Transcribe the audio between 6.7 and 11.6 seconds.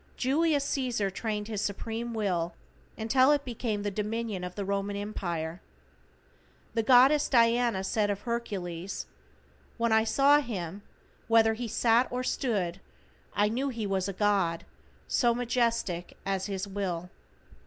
The goddess Diana said of Hercules: "When I saw him, whether